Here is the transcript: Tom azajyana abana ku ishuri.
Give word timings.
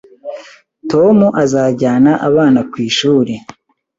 Tom 0.91 1.17
azajyana 1.43 2.11
abana 2.27 2.59
ku 2.71 2.75
ishuri. 2.87 3.33